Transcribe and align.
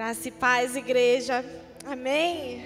Graça 0.00 0.28
e 0.28 0.30
paz, 0.30 0.76
igreja. 0.76 1.44
Amém. 1.84 2.64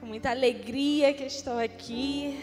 Com 0.00 0.06
muita 0.06 0.30
alegria 0.30 1.12
que 1.12 1.24
estou 1.24 1.58
aqui. 1.58 2.40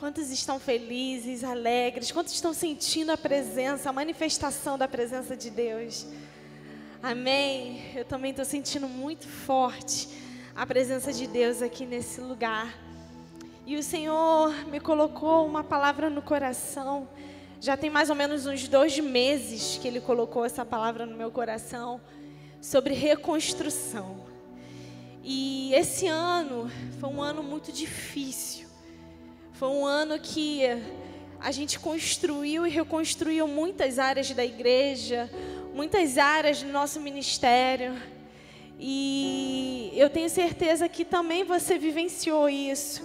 Quantos 0.00 0.30
estão 0.30 0.58
felizes, 0.58 1.44
alegres? 1.44 2.10
Quantos 2.10 2.32
estão 2.32 2.54
sentindo 2.54 3.12
a 3.12 3.18
presença, 3.18 3.90
a 3.90 3.92
manifestação 3.92 4.78
da 4.78 4.88
presença 4.88 5.36
de 5.36 5.50
Deus? 5.50 6.06
Amém. 7.02 7.82
Eu 7.94 8.06
também 8.06 8.30
estou 8.30 8.46
sentindo 8.46 8.88
muito 8.88 9.28
forte 9.28 10.26
a 10.58 10.66
presença 10.66 11.12
de 11.12 11.28
Deus 11.28 11.62
aqui 11.62 11.86
nesse 11.86 12.20
lugar. 12.20 12.76
E 13.64 13.76
o 13.76 13.82
Senhor 13.82 14.52
me 14.66 14.80
colocou 14.80 15.46
uma 15.46 15.62
palavra 15.62 16.10
no 16.10 16.20
coração. 16.20 17.08
Já 17.60 17.76
tem 17.76 17.88
mais 17.88 18.10
ou 18.10 18.16
menos 18.16 18.44
uns 18.44 18.66
dois 18.66 18.98
meses 18.98 19.78
que 19.80 19.86
Ele 19.86 20.00
colocou 20.00 20.44
essa 20.44 20.64
palavra 20.64 21.06
no 21.06 21.16
meu 21.16 21.30
coração 21.30 22.00
sobre 22.60 22.92
reconstrução. 22.92 24.26
E 25.22 25.72
esse 25.74 26.08
ano 26.08 26.68
foi 26.98 27.08
um 27.08 27.22
ano 27.22 27.40
muito 27.40 27.70
difícil. 27.70 28.66
Foi 29.52 29.68
um 29.68 29.86
ano 29.86 30.18
que 30.18 30.62
a 31.38 31.52
gente 31.52 31.78
construiu 31.78 32.66
e 32.66 32.70
reconstruiu 32.70 33.46
muitas 33.46 33.96
áreas 33.96 34.32
da 34.32 34.44
igreja, 34.44 35.30
muitas 35.72 36.18
áreas 36.18 36.60
do 36.64 36.72
nosso 36.72 37.00
ministério. 37.00 38.17
E 38.78 39.92
eu 39.94 40.08
tenho 40.08 40.30
certeza 40.30 40.88
que 40.88 41.04
também 41.04 41.42
você 41.42 41.76
vivenciou 41.76 42.48
isso. 42.48 43.02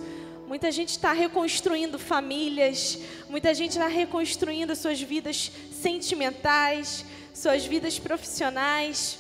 Muita 0.48 0.72
gente 0.72 0.90
está 0.90 1.14
reconstruindo 1.14 1.98
famílias, 1.98 3.00
muita 3.28 3.54
gente 3.54 3.72
está 3.72 3.88
reconstruindo 3.88 4.76
suas 4.76 5.02
vidas 5.02 5.52
sentimentais, 5.72 7.06
suas 7.34 7.66
vidas 7.66 7.98
profissionais. 7.98 9.18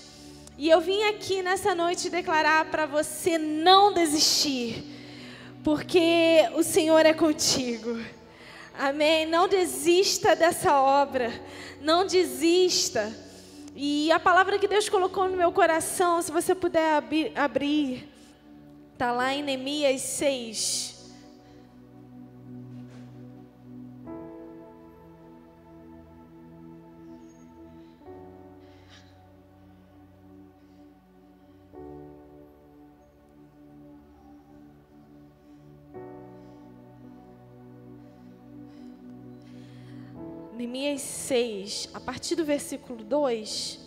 E 0.55 0.69
eu 0.69 0.79
vim 0.79 1.01
aqui 1.05 1.41
nessa 1.41 1.73
noite 1.73 2.09
declarar 2.09 2.65
para 2.65 2.85
você 2.85 3.39
não 3.39 3.91
desistir, 3.91 4.83
porque 5.63 6.47
o 6.53 6.61
Senhor 6.61 7.03
é 7.03 7.13
contigo. 7.13 7.99
Amém? 8.77 9.25
Não 9.25 9.47
desista 9.47 10.35
dessa 10.35 10.79
obra, 10.79 11.33
não 11.81 12.05
desista. 12.05 13.11
E 13.75 14.11
a 14.11 14.19
palavra 14.19 14.59
que 14.59 14.67
Deus 14.67 14.87
colocou 14.87 15.27
no 15.27 15.35
meu 15.35 15.51
coração, 15.51 16.21
se 16.21 16.31
você 16.31 16.53
puder 16.53 17.03
abrir, 17.35 18.07
está 18.93 19.11
lá 19.11 19.33
em 19.33 19.41
Neemias 19.41 20.01
6. 20.01 20.92
Neemias 40.73 41.01
6, 41.01 41.89
a 41.93 41.99
partir 41.99 42.33
do 42.33 42.43
versículo 42.43 43.03
2, 43.03 43.79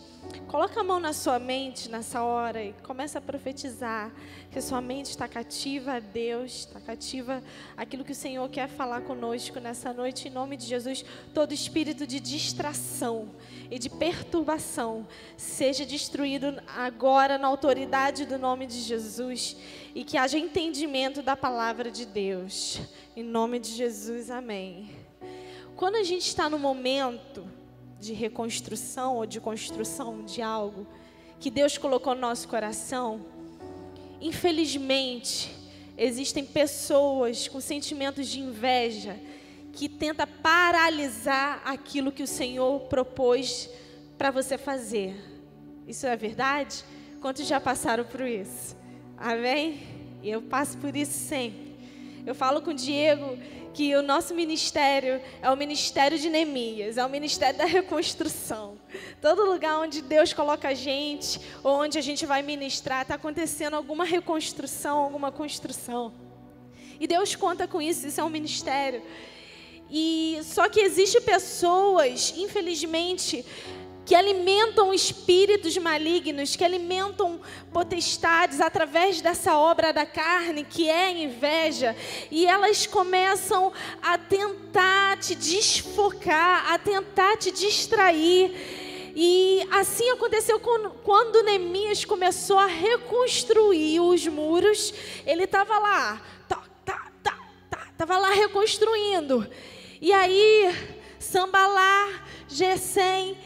coloca 0.47 0.79
a 0.79 0.85
mão 0.85 1.01
na 1.01 1.13
sua 1.13 1.37
mente 1.37 1.91
nessa 1.91 2.23
hora 2.23 2.63
e 2.63 2.73
começa 2.85 3.19
a 3.19 3.21
profetizar 3.21 4.13
que 4.53 4.61
sua 4.61 4.81
mente 4.81 5.07
está 5.07 5.27
cativa 5.27 5.95
a 5.95 5.99
Deus, 5.99 6.61
está 6.61 6.79
cativa 6.79 7.43
aquilo 7.77 8.05
que 8.05 8.13
o 8.13 8.15
Senhor 8.15 8.49
quer 8.49 8.69
falar 8.69 9.01
conosco 9.01 9.59
nessa 9.59 9.93
noite, 9.93 10.29
em 10.29 10.31
nome 10.31 10.57
de 10.57 10.65
Jesus. 10.65 11.05
Todo 11.35 11.53
espírito 11.53 12.07
de 12.07 12.21
distração 12.21 13.31
e 13.69 13.81
de 13.81 13.91
perturbação 13.91 15.09
seja 15.37 15.85
destruído 15.85 16.63
agora 16.69 17.37
na 17.37 17.49
autoridade 17.49 18.25
do 18.25 18.39
nome 18.39 18.65
de 18.65 18.81
Jesus 18.81 19.57
e 19.93 20.05
que 20.05 20.17
haja 20.17 20.39
entendimento 20.39 21.21
da 21.21 21.35
palavra 21.35 21.91
de 21.91 22.07
Deus. 22.07 22.81
Em 23.17 23.25
nome 23.25 23.59
de 23.59 23.71
Jesus, 23.73 24.31
amém. 24.31 25.06
Quando 25.77 25.97
a 25.97 26.03
gente 26.03 26.27
está 26.27 26.49
no 26.49 26.59
momento 26.59 27.47
de 28.01 28.15
reconstrução 28.15 29.17
ou 29.17 29.27
de 29.27 29.39
construção 29.39 30.25
de 30.25 30.41
algo 30.41 30.87
que 31.39 31.51
Deus 31.51 31.77
colocou 31.77 32.15
no 32.15 32.21
nosso 32.23 32.49
coração, 32.49 33.21
infelizmente, 34.19 35.55
existem 35.99 36.47
pessoas 36.47 37.47
com 37.47 37.61
sentimentos 37.61 38.27
de 38.27 38.41
inveja 38.41 39.21
que 39.75 39.87
tenta 39.87 40.27
paralisar 40.27 41.61
aquilo 41.67 42.11
que 42.11 42.23
o 42.23 42.27
Senhor 42.27 42.81
propôs 42.89 43.69
para 44.17 44.31
você 44.31 44.57
fazer. 44.57 45.15
Isso 45.87 46.07
é 46.07 46.17
verdade? 46.17 46.87
Quantos 47.21 47.47
já 47.47 47.61
passaram 47.61 48.05
por 48.05 48.23
isso? 48.23 48.75
Amém? 49.19 49.83
Eu 50.25 50.41
passo 50.41 50.79
por 50.79 50.97
isso 50.97 51.13
sempre. 51.13 51.66
Eu 52.27 52.35
falo 52.35 52.61
com 52.61 52.73
o 52.73 52.75
Diego 52.75 53.39
que 53.73 53.95
o 53.95 54.03
nosso 54.03 54.35
ministério 54.35 55.23
é 55.41 55.49
o 55.49 55.57
ministério 55.57 56.19
de 56.19 56.29
Neemias, 56.29 56.99
é 56.99 57.07
o 57.07 57.09
ministério 57.09 57.57
da 57.57 57.65
reconstrução. 57.65 58.77
Todo 59.23 59.45
lugar 59.45 59.79
onde 59.79 60.03
Deus 60.03 60.33
coloca 60.33 60.69
a 60.69 60.75
gente, 60.75 61.41
onde 61.63 61.97
a 61.97 62.01
gente 62.01 62.27
vai 62.27 62.43
ministrar, 62.43 63.03
está 63.03 63.15
acontecendo 63.15 63.75
alguma 63.75 64.05
reconstrução, 64.05 64.99
alguma 64.99 65.31
construção. 65.31 66.13
E 66.99 67.07
Deus 67.07 67.37
conta 67.37 67.69
com 67.69 67.81
isso, 67.81 68.09
isso 68.09 68.21
é 68.21 68.25
um 68.25 68.29
ministério. 68.29 69.03
E 69.89 70.41
só 70.43 70.69
que 70.69 70.81
existe 70.81 71.21
pessoas, 71.21 72.35
infelizmente, 72.37 73.45
que 74.07 74.15
alimentam 74.15 74.95
espíritos 74.95 75.77
malignos, 75.77 76.55
que 76.55 76.65
alimentam 76.65 77.41
potestades 77.73 78.61
através 78.61 79.21
dessa 79.21 79.59
obra 79.59 79.93
da 79.93 80.07
carne, 80.07 80.63
que 80.63 80.89
é 80.89 81.11
inveja, 81.11 81.97
e 82.31 82.47
elas 82.47 82.87
começam 82.87 83.73
a 84.01 84.17
tentar 84.17 85.19
te 85.19 85.35
desfocar, 85.35 86.73
a 86.73 86.79
tentar 86.79 87.37
te 87.37 87.51
distrair. 87.51 88.55
E 89.17 89.67
assim 89.73 90.09
aconteceu 90.11 90.61
quando 91.03 91.43
Neemias 91.43 92.05
começou 92.05 92.59
a 92.59 92.67
reconstruir 92.67 93.99
os 93.99 94.25
muros. 94.29 94.95
Ele 95.27 95.45
estava 95.45 95.79
lá, 95.81 96.23
tá, 96.47 96.63
tá, 96.85 97.11
tá, 97.25 97.39
tá, 97.69 97.89
estava 97.91 98.19
lá 98.19 98.31
reconstruindo. 98.31 99.51
E 100.01 100.13
aí, 100.13 100.73
Sambalá, 101.19 102.23
Gesem 102.49 103.37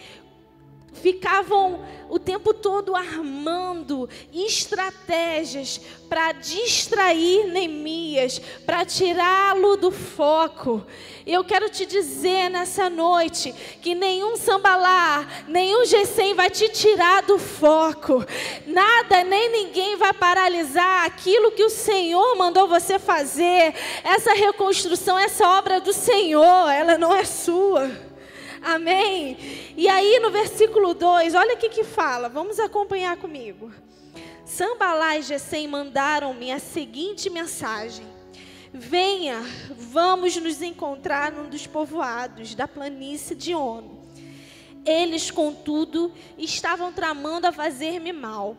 ficavam 0.93 1.85
o 2.09 2.19
tempo 2.19 2.53
todo 2.53 2.97
armando 2.97 4.09
estratégias 4.33 5.81
para 6.09 6.33
distrair 6.33 7.47
Neemias, 7.47 8.41
para 8.67 8.85
tirá-lo 8.85 9.77
do 9.77 9.93
foco. 9.93 10.85
Eu 11.25 11.45
quero 11.45 11.71
te 11.71 11.87
dizer 11.87 12.49
nessa 12.51 12.91
noite 12.91 13.55
que 13.81 13.95
nenhum 13.95 14.37
sambalá, 14.37 15.27
nenhum 15.47 15.85
Gesem 15.85 16.35
vai 16.35 16.51
te 16.51 16.69
tirar 16.69 17.23
do 17.23 17.39
foco. 17.39 18.25
Nada, 18.67 19.23
nem 19.23 19.51
ninguém 19.53 19.97
vai 19.97 20.13
paralisar 20.13 21.05
aquilo 21.05 21.53
que 21.53 21.65
o 21.65 21.71
Senhor 21.71 22.37
mandou 22.37 22.67
você 22.67 22.99
fazer. 22.99 23.73
Essa 24.03 24.33
reconstrução, 24.33 25.17
essa 25.17 25.47
obra 25.49 25.81
do 25.81 25.93
Senhor, 25.93 26.69
ela 26.71 26.99
não 26.99 27.15
é 27.15 27.25
sua. 27.25 28.10
Amém? 28.63 29.37
E 29.77 29.89
aí 29.89 30.19
no 30.21 30.31
versículo 30.31 30.95
2, 30.95 31.35
olha 31.35 31.55
o 31.55 31.59
que 31.59 31.69
que 31.69 31.85
fala, 31.85 32.29
vamos 32.29 32.59
acompanhar 32.59 33.17
comigo. 33.17 33.73
Sambalá 34.45 35.17
e 35.17 35.23
Gesem 35.23 35.69
mandaram-me 35.69 36.51
a 36.51 36.59
seguinte 36.59 37.31
mensagem: 37.31 38.05
Venha, 38.73 39.41
vamos 39.71 40.37
nos 40.37 40.61
encontrar 40.61 41.33
num 41.33 41.49
dos 41.49 41.67
povoados 41.67 42.55
da 42.55 42.67
planície 42.67 43.37
de 43.37 43.55
Ono. 43.55 44.01
Eles, 44.85 45.31
contudo, 45.31 46.13
estavam 46.39 46.93
tramando 46.93 47.47
a 47.47 47.53
fazer-me 47.53 48.13
mal. 48.13 48.57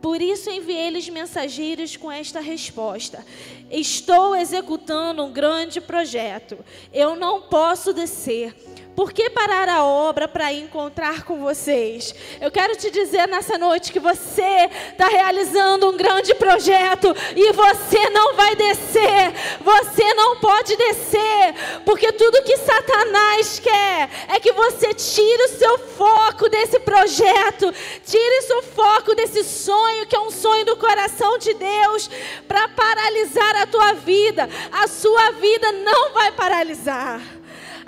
Por 0.00 0.22
isso 0.22 0.48
enviei-lhes 0.50 1.08
mensageiros 1.08 1.96
com 1.96 2.10
esta 2.10 2.40
resposta: 2.40 3.24
Estou 3.70 4.36
executando 4.36 5.24
um 5.24 5.32
grande 5.32 5.80
projeto. 5.80 6.58
Eu 6.92 7.16
não 7.16 7.42
posso 7.42 7.92
descer 7.92 8.54
por 8.98 9.12
que 9.12 9.30
parar 9.30 9.68
a 9.68 9.84
obra 9.84 10.26
para 10.26 10.52
encontrar 10.52 11.22
com 11.22 11.38
vocês? 11.38 12.12
Eu 12.40 12.50
quero 12.50 12.74
te 12.74 12.90
dizer 12.90 13.28
nessa 13.28 13.56
noite 13.56 13.92
que 13.92 14.00
você 14.00 14.68
está 14.90 15.06
realizando 15.06 15.88
um 15.88 15.96
grande 15.96 16.34
projeto 16.34 17.14
e 17.36 17.52
você 17.52 18.10
não 18.10 18.34
vai 18.34 18.56
descer. 18.56 19.32
Você 19.60 20.14
não 20.14 20.40
pode 20.40 20.74
descer, 20.74 21.54
porque 21.84 22.10
tudo 22.10 22.42
que 22.42 22.56
Satanás 22.56 23.60
quer 23.60 24.10
é 24.30 24.40
que 24.40 24.50
você 24.50 24.92
tire 24.92 25.44
o 25.44 25.56
seu 25.56 25.78
foco 25.78 26.48
desse 26.48 26.80
projeto, 26.80 27.72
tire 28.04 28.38
o 28.40 28.46
seu 28.48 28.62
foco 28.64 29.14
desse 29.14 29.44
sonho, 29.44 29.78
que 30.06 30.16
é 30.16 30.20
um 30.20 30.30
sonho 30.30 30.64
do 30.64 30.76
coração 30.76 31.38
de 31.38 31.54
Deus, 31.54 32.10
para 32.46 32.68
paralisar 32.68 33.56
a 33.56 33.66
tua 33.66 33.92
vida. 33.94 34.48
A 34.72 34.86
sua 34.86 35.32
vida 35.32 35.72
não 35.72 36.12
vai 36.12 36.32
paralisar 36.32 37.37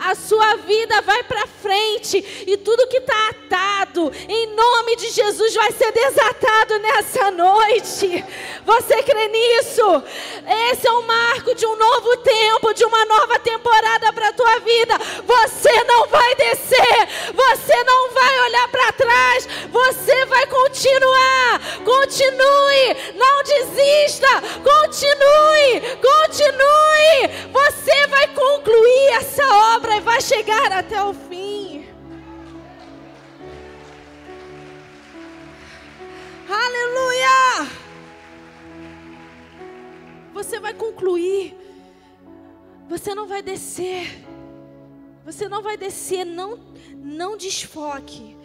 a 0.01 0.15
sua 0.15 0.57
vida 0.57 1.03
vai 1.03 1.23
para 1.25 1.47
frente 1.47 2.45
e 2.47 2.57
tudo 2.57 2.87
que 2.89 2.97
está 2.97 3.29
atado, 3.29 4.11
em 4.29 4.47
nome 4.55 4.97
de 4.97 5.11
Jesus, 5.11 5.55
vai 5.55 5.71
ser 5.73 5.93
desatado 5.93 6.79
nessa 6.79 7.31
noite. 7.31 8.25
Você 8.65 9.03
crê 9.03 9.29
nisso? 9.29 10.03
Esse 10.71 10.89
é 10.89 10.91
o 10.93 11.03
marco 11.03 11.55
de 11.55 11.67
um 11.67 11.77
novo 11.77 12.17
tempo, 12.19 12.73
de 12.73 12.85
uma 12.85 13.05
nova 13.05 13.39
temporada 13.41 14.13
para 14.13 14.29
a 14.29 14.33
tua 14.33 14.59
vida. 14.61 14.97
Você 15.27 15.85
não 15.85 16.07
vai 16.07 16.35
descer, 16.35 17.09
você 17.35 17.85
não 17.85 18.11
vai 18.13 18.41
olhar 18.41 18.69
para 18.69 18.93
trás, 18.93 19.49
você 19.71 20.25
vai 20.27 20.47
continuar. 20.47 21.61
Continue, 21.85 23.15
não 23.17 23.43
desista, 23.43 24.29
continue, 24.63 25.81
continue. 26.01 27.51
Você 27.53 28.07
vai 28.07 28.29
concluir 28.29 29.09
essa 29.17 29.75
obra 29.77 29.90
e 29.93 30.01
vai 30.01 30.21
chegar 30.21 30.73
até 30.73 31.03
o 31.03 31.13
fim. 31.13 31.87
Aleluia! 36.49 37.71
Você 40.33 40.59
vai 40.59 40.75
concluir. 40.75 41.57
Você 42.89 43.15
não 43.15 43.27
vai 43.27 43.43
descer. 43.43 44.25
Você 45.25 45.49
não 45.49 45.63
vai 45.63 45.77
descer, 45.77 46.25
não 46.25 46.59
não 46.97 47.37
desfoque. 47.37 48.37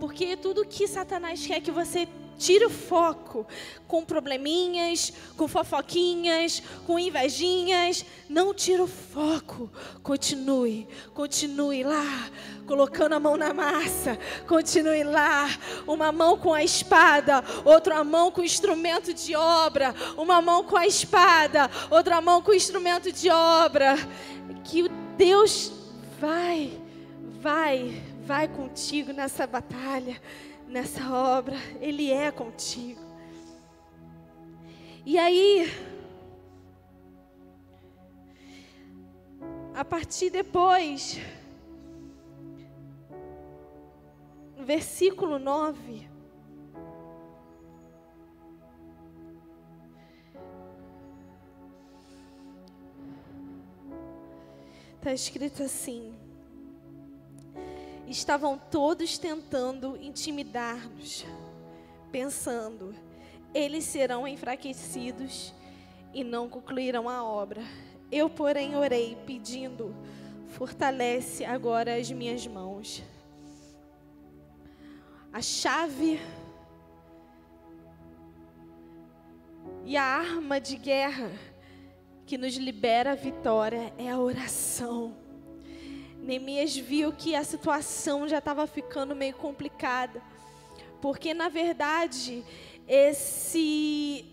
Porque 0.00 0.36
tudo 0.36 0.66
que 0.66 0.86
Satanás 0.86 1.46
quer 1.46 1.60
que 1.60 1.70
você 1.70 2.08
Tire 2.38 2.64
o 2.64 2.70
foco 2.70 3.46
com 3.86 4.04
probleminhas, 4.04 5.12
com 5.36 5.46
fofoquinhas, 5.46 6.62
com 6.86 6.98
invejinhas. 6.98 8.04
Não 8.28 8.52
tire 8.52 8.82
o 8.82 8.86
foco. 8.86 9.70
Continue, 10.02 10.88
continue 11.14 11.84
lá, 11.84 12.30
colocando 12.66 13.14
a 13.14 13.20
mão 13.20 13.36
na 13.36 13.54
massa. 13.54 14.18
Continue 14.48 15.04
lá. 15.04 15.48
Uma 15.86 16.10
mão 16.10 16.36
com 16.36 16.52
a 16.52 16.62
espada, 16.62 17.44
outra 17.64 18.02
mão 18.02 18.30
com 18.30 18.40
o 18.40 18.44
instrumento 18.44 19.14
de 19.14 19.36
obra. 19.36 19.94
Uma 20.16 20.42
mão 20.42 20.64
com 20.64 20.76
a 20.76 20.86
espada, 20.86 21.70
outra 21.90 22.20
mão 22.20 22.42
com 22.42 22.50
o 22.50 22.54
instrumento 22.54 23.12
de 23.12 23.30
obra. 23.30 23.96
Que 24.64 24.88
Deus 25.16 25.72
vai, 26.20 26.72
vai, 27.40 28.02
vai 28.24 28.48
contigo 28.48 29.12
nessa 29.12 29.46
batalha 29.46 30.20
nessa 30.66 31.08
obra, 31.12 31.56
Ele 31.80 32.10
é 32.10 32.30
contigo. 32.30 33.00
E 35.06 35.18
aí, 35.18 35.66
a 39.74 39.84
partir 39.84 40.30
depois, 40.30 41.20
versículo 44.58 45.38
9, 45.38 46.08
está 54.96 55.12
escrito 55.12 55.62
assim: 55.62 56.23
estavam 58.06 58.58
todos 58.58 59.18
tentando 59.18 59.96
intimidar-nos, 60.00 61.24
pensando: 62.10 62.94
eles 63.54 63.84
serão 63.84 64.26
enfraquecidos 64.26 65.54
e 66.12 66.22
não 66.22 66.48
concluirão 66.48 67.08
a 67.08 67.22
obra. 67.22 67.62
Eu, 68.10 68.28
porém, 68.28 68.76
orei, 68.76 69.16
pedindo: 69.26 69.94
fortalece 70.48 71.44
agora 71.44 71.96
as 71.96 72.10
minhas 72.10 72.46
mãos. 72.46 73.02
A 75.32 75.42
chave 75.42 76.20
e 79.84 79.96
a 79.96 80.04
arma 80.04 80.60
de 80.60 80.76
guerra 80.76 81.30
que 82.24 82.38
nos 82.38 82.56
libera 82.56 83.12
a 83.12 83.16
vitória 83.16 83.92
é 83.98 84.10
a 84.10 84.18
oração. 84.18 85.23
Neemias 86.24 86.74
viu 86.74 87.12
que 87.12 87.34
a 87.34 87.44
situação 87.44 88.26
já 88.26 88.38
estava 88.38 88.66
ficando 88.66 89.14
meio 89.14 89.34
complicada. 89.34 90.22
Porque, 91.00 91.34
na 91.34 91.50
verdade, 91.50 92.42
esse 92.88 94.24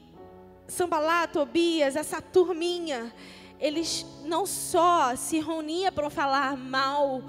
Sambalá, 0.67 1.27
Tobias, 1.27 1.97
essa 1.97 2.21
turminha, 2.21 3.13
eles 3.59 4.05
não 4.23 4.45
só 4.45 5.15
se 5.17 5.39
reuniam 5.39 5.91
para 5.91 6.09
falar 6.09 6.55
mal 6.55 7.21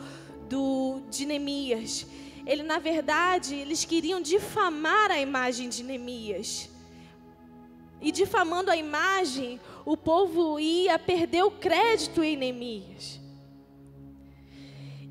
do, 0.48 1.02
de 1.10 1.26
Neemias, 1.26 2.06
ele, 2.46 2.62
na 2.62 2.78
verdade, 2.78 3.56
eles 3.56 3.84
queriam 3.84 4.20
difamar 4.20 5.10
a 5.10 5.20
imagem 5.20 5.68
de 5.68 5.82
Neemias. 5.82 6.70
E 8.00 8.12
difamando 8.12 8.70
a 8.70 8.76
imagem, 8.76 9.60
o 9.84 9.96
povo 9.96 10.58
ia 10.58 10.98
perder 10.98 11.42
o 11.42 11.50
crédito 11.50 12.22
em 12.22 12.36
Neemias. 12.36 13.21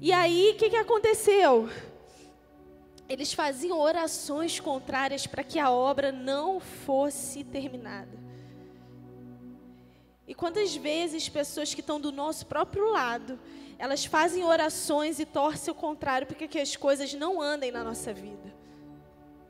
E 0.04 0.12
aí, 0.12 0.50
o 0.50 0.56
que, 0.58 0.72
que 0.72 0.76
aconteceu? 0.76 1.70
Eles 3.08 3.34
faziam 3.34 3.78
orações 3.78 4.60
contrárias 4.60 5.28
para 5.28 5.44
que 5.44 5.60
a 5.60 5.70
obra 5.70 6.12
não 6.12 6.60
fosse 6.60 7.44
terminada. 7.44 8.18
E 10.28 10.34
quantas 10.34 10.76
vezes 10.76 11.30
pessoas 11.30 11.76
que 11.76 11.82
estão 11.82 12.02
do 12.02 12.12
nosso 12.12 12.48
próprio 12.48 12.90
lado, 12.90 13.40
elas 13.78 14.04
fazem 14.04 14.44
orações 14.44 15.20
e 15.20 15.26
torcem 15.26 15.72
o 15.72 15.76
contrário 15.76 16.26
para 16.26 16.48
que 16.48 16.58
as 16.58 16.76
coisas 16.76 17.14
não 17.14 17.40
andem 17.40 17.72
na 17.72 17.84
nossa 17.84 18.12
vida. 18.12 18.52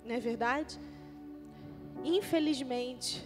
Não 0.03 0.13
é 0.13 0.19
verdade? 0.19 0.77
Infelizmente. 2.03 3.23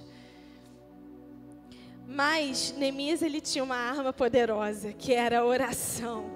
Mas 2.08 2.72
Neemias 2.78 3.24
ele 3.24 3.42
tinha 3.42 3.64
uma 3.64 3.78
arma 3.78 4.14
poderosa, 4.14 4.94
que 4.94 5.12
era 5.12 5.40
a 5.40 5.46
oração. 5.46 6.35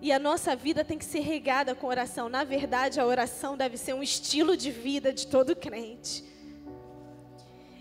E 0.00 0.12
a 0.12 0.18
nossa 0.18 0.54
vida 0.54 0.84
tem 0.84 0.96
que 0.96 1.04
ser 1.04 1.20
regada 1.20 1.74
com 1.74 1.88
oração. 1.88 2.28
Na 2.28 2.44
verdade, 2.44 3.00
a 3.00 3.06
oração 3.06 3.56
deve 3.56 3.76
ser 3.76 3.94
um 3.94 4.02
estilo 4.02 4.56
de 4.56 4.70
vida 4.70 5.12
de 5.12 5.26
todo 5.26 5.56
crente. 5.56 6.24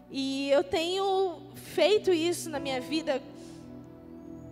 E 0.10 0.50
eu 0.50 0.64
tenho 0.64 1.52
feito 1.56 2.12
isso 2.12 2.50
na 2.50 2.60
minha 2.60 2.82
vida. 2.82 3.22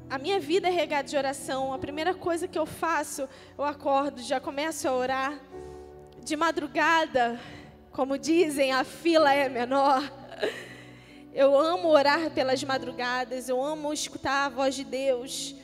A 0.07 0.19
minha 0.19 0.39
vida 0.39 0.67
é 0.67 0.71
regada 0.71 1.07
de 1.07 1.17
oração. 1.17 1.73
A 1.73 1.79
primeira 1.79 2.13
coisa 2.13 2.47
que 2.47 2.59
eu 2.59 2.67
faço, 2.67 3.27
eu 3.57 3.63
acordo, 3.63 4.21
já 4.21 4.39
começo 4.39 4.87
a 4.87 4.93
orar. 4.93 5.39
De 6.23 6.35
madrugada, 6.35 7.39
como 7.91 8.17
dizem, 8.17 8.73
a 8.73 8.83
fila 8.83 9.33
é 9.33 9.49
menor. 9.49 10.03
Eu 11.33 11.59
amo 11.59 11.87
orar 11.87 12.29
pelas 12.31 12.63
madrugadas, 12.63 13.49
eu 13.49 13.61
amo 13.61 13.91
escutar 13.91 14.45
a 14.45 14.49
voz 14.49 14.73
de 14.75 14.83
Deus, 14.83 15.55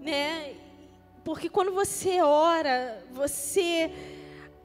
né? 0.00 0.54
Porque 1.24 1.48
quando 1.48 1.72
você 1.72 2.20
ora, 2.22 3.04
você 3.12 3.90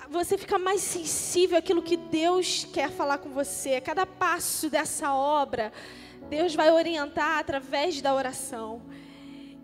você 0.09 0.37
fica 0.37 0.59
mais 0.59 0.81
sensível 0.81 1.57
àquilo 1.57 1.81
que 1.81 1.97
Deus 1.97 2.67
quer 2.71 2.91
falar 2.91 3.17
com 3.17 3.29
você. 3.29 3.81
Cada 3.81 4.05
passo 4.05 4.69
dessa 4.69 5.13
obra, 5.13 5.73
Deus 6.29 6.53
vai 6.53 6.71
orientar 6.71 7.39
através 7.39 8.01
da 8.01 8.13
oração. 8.13 8.81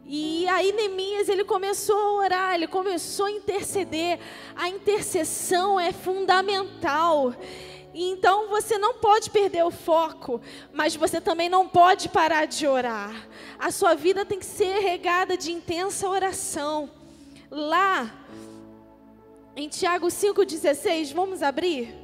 E 0.06 0.48
aí 0.50 0.74
Neemias, 0.74 1.30
ele 1.30 1.46
começou 1.46 1.96
a 1.96 2.12
orar, 2.14 2.56
ele 2.56 2.68
começou 2.68 3.28
a 3.28 3.32
interceder. 3.32 4.20
A 4.56 4.68
intercessão 4.68 5.80
é 5.80 5.94
fundamental. 5.94 7.34
Então 7.94 8.50
você 8.50 8.78
não 8.78 8.96
pode 8.96 9.30
perder 9.30 9.64
o 9.64 9.72
foco, 9.72 10.42
mas 10.74 10.96
você 10.96 11.20
também 11.20 11.50
não 11.50 11.68
pode 11.68 12.08
parar 12.10 12.46
de 12.46 12.66
orar. 12.66 13.28
A 13.60 13.70
sua 13.70 13.96
vida 13.96 14.26
tem 14.26 14.40
que 14.40 14.46
ser 14.46 14.80
regada 14.80 15.38
de 15.38 15.52
intensa 15.52 16.08
oração. 16.08 16.90
Lá 17.50 18.10
em 19.56 19.68
Tiago 19.68 20.08
5,16, 20.08 21.14
vamos 21.14 21.44
abrir? 21.44 22.01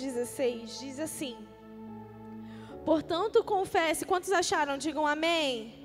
5,16 0.00 0.80
diz 0.80 0.98
assim: 0.98 1.36
Portanto, 2.84 3.44
confesse. 3.44 4.04
Quantos 4.04 4.32
acharam? 4.32 4.78
Digam 4.78 5.06
amém. 5.06 5.79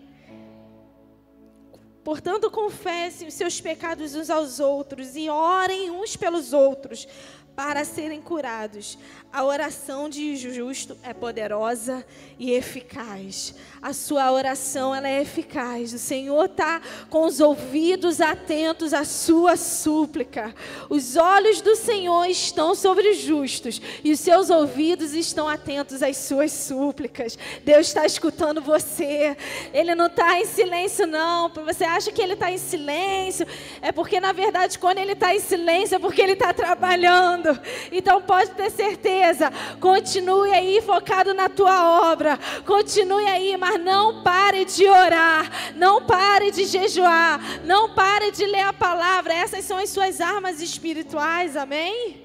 Portanto, 2.06 2.52
confessem 2.52 3.28
os 3.28 3.34
seus 3.34 3.60
pecados 3.60 4.14
uns 4.14 4.30
aos 4.30 4.60
outros 4.60 5.16
e 5.16 5.28
orem 5.28 5.90
uns 5.90 6.16
pelos 6.16 6.54
outros 6.54 7.08
para 7.56 7.86
serem 7.86 8.22
curados. 8.22 8.98
A 9.32 9.44
oração 9.44 10.08
de 10.08 10.36
justo 10.36 10.98
é 11.04 11.14
poderosa 11.14 12.06
e 12.40 12.52
eficaz. 12.52 13.54
A 13.82 13.92
sua 13.92 14.32
oração 14.32 14.96
ela 14.96 15.10
é 15.10 15.22
eficaz. 15.22 15.94
O 15.94 16.00
Senhor 16.00 16.46
está 16.46 16.82
com 17.10 17.26
os 17.26 17.42
ouvidos 17.42 18.22
atentos 18.22 18.94
à 18.94 19.04
sua 19.04 19.58
súplica. 19.58 20.56
Os 20.90 21.18
olhos 21.18 21.60
do 21.60 21.76
Senhor 21.76 22.26
estão 22.26 22.74
sobre 22.76 23.10
os 23.10 23.18
justos 23.18 23.82
e 24.04 24.12
os 24.12 24.20
seus 24.22 24.50
ouvidos 24.50 25.14
estão 25.14 25.50
atentos 25.50 26.02
às 26.02 26.16
suas 26.16 26.52
súplicas. 26.52 27.38
Deus 27.64 27.88
está 27.88 28.06
escutando 28.06 28.62
você. 28.62 29.36
Ele 29.74 29.96
não 29.96 30.08
está 30.08 30.40
em 30.40 30.46
silêncio 30.46 31.06
não. 31.06 31.50
Você 31.50 31.84
acha 31.96 32.12
que 32.12 32.22
ele 32.22 32.34
está 32.34 32.52
em 32.52 32.58
silêncio? 32.58 33.46
É 33.82 33.92
porque 33.92 34.20
na 34.20 34.32
verdade 34.32 34.78
quando 34.78 35.00
ele 35.00 35.14
está 35.14 35.34
em 35.34 35.40
silêncio 35.40 35.96
é 35.96 36.00
porque 36.00 36.22
ele 36.22 36.34
está 36.34 36.54
trabalhando. 36.54 37.60
Então 37.92 38.22
pode 38.22 38.52
ter 38.52 38.70
certeza, 38.70 39.52
continue 39.80 40.52
aí 40.52 40.82
focado 40.82 41.34
na 41.34 41.50
tua 41.50 42.12
obra, 42.12 42.40
continue 42.66 43.25
aí, 43.28 43.58
mas 43.58 43.80
não 43.82 44.24
pare 44.24 44.66
de 44.66 44.88
orar, 44.88 45.74
não 45.75 46.06
pare 46.06 46.52
de 46.52 46.66
jejuar, 46.66 47.40
não 47.64 47.94
pare 47.94 48.32
de 48.32 48.46
ler 48.46 48.64
a 48.64 48.74
palavra. 48.74 49.34
Essas 49.34 49.66
são 49.66 49.78
as 49.78 49.90
suas 49.90 50.22
armas 50.22 50.62
espirituais, 50.62 51.56
amém? 51.56 52.24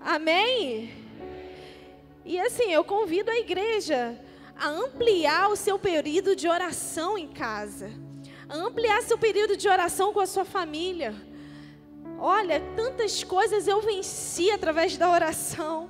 Amém? 0.00 0.90
E 2.24 2.38
assim, 2.40 2.72
eu 2.72 2.84
convido 2.84 3.30
a 3.30 3.38
igreja 3.38 4.18
a 4.56 4.68
ampliar 4.68 5.48
o 5.48 5.56
seu 5.56 5.78
período 5.78 6.36
de 6.36 6.46
oração 6.46 7.16
em 7.16 7.26
casa, 7.26 7.90
ampliar 8.50 9.02
seu 9.02 9.16
período 9.16 9.56
de 9.56 9.68
oração 9.68 10.12
com 10.12 10.20
a 10.20 10.26
sua 10.26 10.44
família. 10.44 11.14
Olha, 12.18 12.60
tantas 12.76 13.24
coisas 13.24 13.66
eu 13.66 13.80
venci 13.80 14.50
através 14.50 14.96
da 14.96 15.10
oração. 15.10 15.88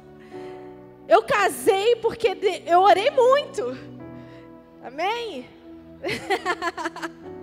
Eu 1.09 1.23
casei 1.23 1.97
porque 1.97 2.37
eu 2.67 2.81
orei 2.81 3.11
muito. 3.11 3.77
Amém? 4.83 5.49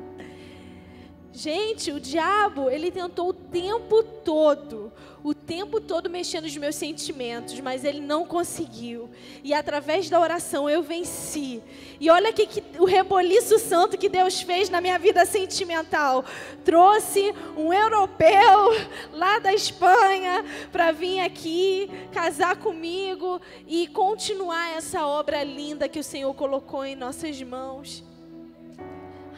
Gente, 1.38 1.92
o 1.92 2.00
diabo, 2.00 2.70
ele 2.70 2.90
tentou 2.90 3.30
o 3.30 3.34
tempo 3.34 4.02
todo 4.02 4.92
o 5.28 5.34
tempo 5.34 5.82
todo 5.82 6.10
mexendo 6.10 6.46
nos 6.46 6.56
meus 6.56 6.76
sentimentos, 6.78 7.60
mas 7.60 7.84
ele 7.84 8.00
não 8.00 8.26
conseguiu. 8.26 9.10
E 9.44 9.54
através 9.54 10.10
da 10.10 10.22
oração 10.22 10.70
eu 10.70 10.82
venci. 10.82 11.62
E 12.00 12.10
olha 12.10 12.32
que, 12.32 12.46
que 12.46 12.64
o 12.80 12.86
reboliço 12.86 13.60
santo 13.60 13.98
que 13.98 14.08
Deus 14.08 14.40
fez 14.40 14.70
na 14.70 14.80
minha 14.80 14.98
vida 14.98 15.26
sentimental. 15.26 16.24
Trouxe 16.64 17.34
um 17.58 17.74
europeu 17.74 18.70
lá 19.12 19.38
da 19.40 19.54
Espanha 19.54 20.46
para 20.72 20.94
vir 20.94 21.20
aqui 21.20 21.90
casar 22.14 22.56
comigo 22.56 23.42
e 23.68 23.86
continuar 23.88 24.78
essa 24.78 25.06
obra 25.06 25.44
linda 25.44 25.90
que 25.90 26.00
o 26.00 26.04
Senhor 26.04 26.34
colocou 26.36 26.86
em 26.86 26.96
nossas 26.96 27.42
mãos. 27.42 28.07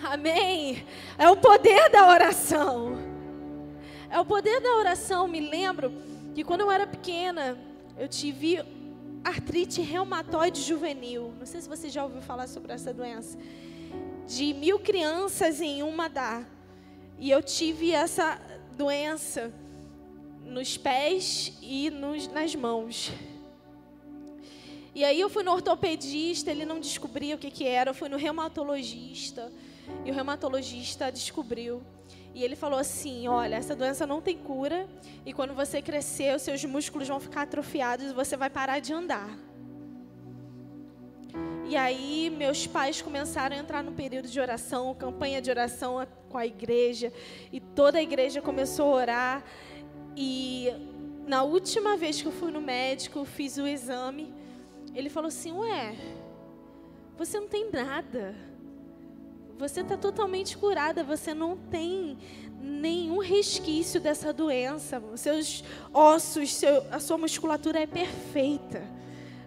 Amém. 0.04 0.86
É 1.18 1.30
o 1.30 1.36
poder 1.36 1.90
da 1.90 2.08
oração. 2.08 2.98
É 4.10 4.20
o 4.20 4.26
poder 4.26 4.62
da 4.62 4.76
oração. 4.76 5.28
Me 5.28 5.42
lembro 5.42 5.92
que 6.34 6.44
quando 6.44 6.62
eu 6.62 6.72
era 6.72 6.88
pequena, 6.88 7.58
eu 7.98 8.08
tive 8.08 8.64
artrite 9.24 9.82
reumatoide 9.82 10.62
juvenil. 10.62 11.34
Não 11.38 11.46
sei 11.46 11.62
se 11.62 11.68
você 11.68 11.90
já 11.90 12.04
ouviu 12.04 12.22
falar 12.22 12.48
sobre 12.48 12.72
essa 12.72 12.94
doença. 12.94 13.38
De 14.26 14.54
mil 14.54 14.80
crianças 14.80 15.60
em 15.60 15.84
uma 15.84 16.08
dá. 16.08 16.46
E 17.18 17.30
eu 17.30 17.44
tive 17.44 17.92
essa 17.92 18.40
doença 18.78 19.52
nos 20.46 20.78
pés 20.78 21.58
e 21.62 21.90
nos, 21.90 22.28
nas 22.30 22.56
mãos. 22.56 23.12
E 24.96 25.04
aí 25.04 25.20
eu 25.20 25.30
fui 25.30 25.44
no 25.44 25.52
ortopedista, 25.52 26.50
ele 26.50 26.66
não 26.66 26.80
descobriu 26.80 27.36
o 27.36 27.40
que, 27.40 27.52
que 27.52 27.66
era. 27.66 27.90
Eu 27.90 27.94
fui 27.94 28.08
no 28.08 28.18
reumatologista 28.18 29.52
e 30.06 30.12
o 30.12 30.14
reumatologista 30.14 31.12
descobriu. 31.12 31.82
E 32.34 32.44
ele 32.44 32.56
falou 32.56 32.80
assim: 32.80 33.28
Olha, 33.28 33.56
essa 33.56 33.76
doença 33.76 34.06
não 34.06 34.22
tem 34.22 34.38
cura, 34.38 34.88
e 35.26 35.34
quando 35.34 35.54
você 35.54 35.82
crescer, 35.82 36.36
os 36.36 36.42
seus 36.42 36.64
músculos 36.66 37.08
vão 37.08 37.20
ficar 37.20 37.44
atrofiados 37.44 38.12
e 38.12 38.14
você 38.14 38.38
vai 38.38 38.50
parar 38.50 38.80
de 38.80 38.94
andar. 38.94 39.30
E 41.68 41.76
aí, 41.76 42.32
meus 42.36 42.66
pais 42.66 43.02
começaram 43.02 43.56
a 43.56 43.60
entrar 43.60 43.84
no 43.84 43.92
período 43.92 44.28
de 44.28 44.40
oração, 44.40 44.96
campanha 44.96 45.40
de 45.40 45.52
oração 45.52 46.06
com 46.28 46.38
a 46.38 46.46
igreja, 46.46 47.14
e 47.52 47.60
toda 47.60 48.00
a 48.00 48.02
igreja 48.02 48.42
começou 48.42 48.94
a 48.94 48.96
orar. 48.96 49.44
E 50.16 50.74
na 51.28 51.44
última 51.44 51.96
vez 51.96 52.22
que 52.22 52.28
eu 52.28 52.32
fui 52.32 52.52
no 52.52 52.60
médico, 52.60 53.24
fiz 53.24 53.58
o 53.58 53.68
exame, 53.68 54.34
ele 54.96 55.10
falou 55.10 55.28
assim: 55.28 55.52
Ué, 55.52 55.96
você 57.18 57.40
não 57.40 57.48
tem 57.48 57.70
nada. 57.72 58.49
Você 59.60 59.82
está 59.82 59.98
totalmente 59.98 60.58
curada, 60.58 61.04
você 61.04 61.34
não 61.34 61.58
tem 61.58 62.18
nenhum 62.62 63.20
resquício 63.20 64.00
dessa 64.00 64.32
doença. 64.32 65.04
Seus 65.18 65.66
ossos, 65.94 66.56
seu, 66.56 66.86
a 66.90 66.98
sua 66.98 67.18
musculatura 67.18 67.82
é 67.82 67.86
perfeita. 67.86 68.82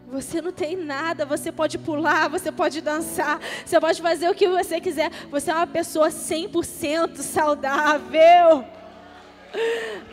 Você 0.08 0.42
não 0.42 0.52
tem 0.52 0.76
nada, 0.76 1.24
você 1.24 1.50
pode 1.50 1.78
pular, 1.78 2.28
você 2.28 2.52
pode 2.52 2.82
dançar, 2.82 3.40
você 3.64 3.80
pode 3.80 4.02
fazer 4.02 4.28
o 4.28 4.34
que 4.34 4.46
você 4.46 4.78
quiser. 4.82 5.10
Você 5.30 5.50
é 5.50 5.54
uma 5.54 5.66
pessoa 5.66 6.10
100% 6.10 7.16
saudável. 7.22 8.66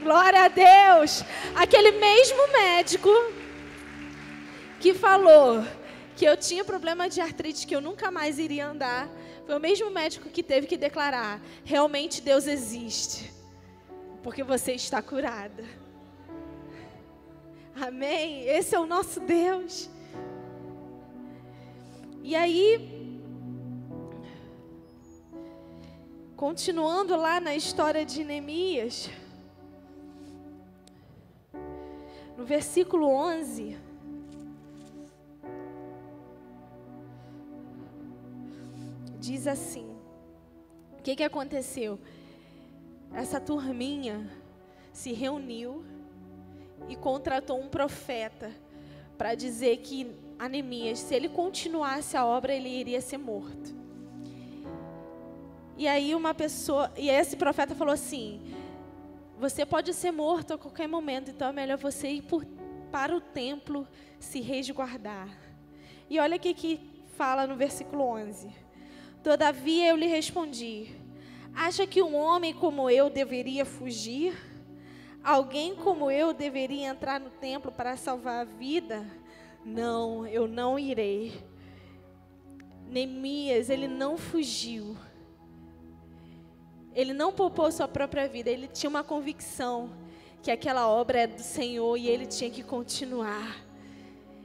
Glória 0.02 0.46
a 0.46 0.48
Deus. 0.48 1.26
Aquele 1.54 1.92
mesmo 1.92 2.54
médico 2.54 3.10
que 4.80 4.94
falou 4.94 5.62
que 6.16 6.24
eu 6.24 6.38
tinha 6.38 6.64
problema 6.64 7.10
de 7.10 7.20
artrite, 7.20 7.68
que 7.68 7.76
eu 7.76 7.82
nunca 7.82 8.10
mais 8.10 8.40
iria 8.40 8.68
andar, 8.68 9.10
foi 9.50 9.58
o 9.58 9.60
mesmo 9.60 9.90
médico 9.90 10.30
que 10.30 10.44
teve 10.44 10.68
que 10.68 10.78
declarar: 10.78 11.42
realmente 11.66 12.22
Deus 12.22 12.46
existe, 12.46 13.34
porque 14.22 14.44
você 14.44 14.74
está 14.74 15.02
curada. 15.02 15.66
Amém? 17.76 18.44
Esse 18.44 18.76
é 18.76 18.80
o 18.80 18.86
nosso 18.86 19.20
Deus. 19.20 19.90
E 22.22 22.36
aí, 22.36 23.18
continuando 26.36 27.18
lá 27.18 27.40
na 27.40 27.56
história 27.56 28.06
de 28.06 28.24
Neemias, 28.24 29.10
no 32.38 32.46
versículo 32.46 33.08
11. 33.08 33.89
Diz 39.40 39.48
assim: 39.48 39.88
O 40.98 41.02
que, 41.02 41.16
que 41.16 41.24
aconteceu? 41.24 41.98
Essa 43.14 43.40
turminha 43.40 44.30
se 44.92 45.14
reuniu 45.14 45.84
e 46.90 46.96
contratou 46.96 47.60
um 47.60 47.70
profeta 47.70 48.52
para 49.18 49.36
dizer 49.36 49.78
que 49.78 50.12
Anemias, 50.38 51.00
se 51.00 51.16
ele 51.16 51.30
continuasse 51.30 52.16
a 52.16 52.26
obra, 52.26 52.54
ele 52.54 52.70
iria 52.70 53.02
ser 53.02 53.18
morto. 53.18 53.74
E 55.78 55.88
aí 55.88 56.14
uma 56.14 56.34
pessoa, 56.34 56.92
e 56.98 57.10
esse 57.10 57.38
profeta 57.38 57.74
falou 57.74 57.94
assim: 57.94 58.42
Você 59.40 59.66
pode 59.66 59.94
ser 59.94 60.12
morto 60.12 60.54
a 60.54 60.58
qualquer 60.58 60.88
momento, 60.88 61.32
então 61.32 61.48
é 61.48 61.54
melhor 61.54 61.78
você 61.78 62.10
ir 62.10 62.24
por, 62.24 62.46
para 62.92 63.16
o 63.16 63.22
templo 63.22 63.88
se 64.20 64.42
resguardar. 64.42 65.30
E 66.10 66.20
olha 66.20 66.36
o 66.36 66.40
que, 66.40 66.80
fala 67.16 67.48
no 67.48 67.56
versículo 67.56 68.04
11. 68.04 68.69
Todavia 69.24 69.90
eu 69.90 69.96
lhe 69.96 70.08
respondi: 70.08 70.96
Acha 71.54 71.86
que 71.86 72.02
um 72.02 72.16
homem 72.16 72.54
como 72.54 72.90
eu 72.90 73.10
deveria 73.10 73.66
fugir? 73.66 74.34
Alguém 75.24 75.76
como 75.76 76.10
eu 76.10 76.34
deveria 76.34 76.88
entrar 76.88 77.20
no 77.20 77.30
templo 77.30 77.72
para 77.72 77.98
salvar 77.98 78.42
a 78.42 78.44
vida? 78.46 79.06
Não, 79.66 80.26
eu 80.26 80.48
não 80.48 80.80
irei. 80.80 81.34
Neemias, 82.88 83.70
ele 83.70 83.88
não 83.88 84.18
fugiu. 84.18 84.96
Ele 86.96 87.14
não 87.14 87.32
poupou 87.32 87.72
sua 87.72 87.88
própria 87.88 88.28
vida, 88.28 88.50
ele 88.50 88.68
tinha 88.68 88.90
uma 88.90 89.04
convicção 89.04 89.92
que 90.42 90.50
aquela 90.50 90.88
obra 90.88 91.20
é 91.20 91.28
do 91.28 91.42
Senhor 91.42 91.98
e 91.98 92.08
ele 92.08 92.26
tinha 92.26 92.50
que 92.50 92.64
continuar. 92.64 93.58